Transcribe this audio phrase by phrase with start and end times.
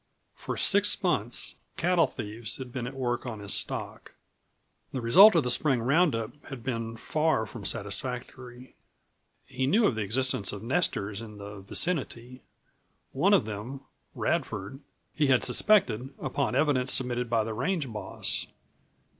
[0.33, 4.13] For six months cattle thieves had been at work on his stock.
[4.93, 8.73] The result of the spring round up had been far from satisfactory.
[9.45, 12.41] He knew of the existence of nesters in the vicinity;
[13.11, 13.81] one of them
[14.15, 14.79] Radford
[15.13, 18.47] he had suspected upon evidence submitted by the range boss.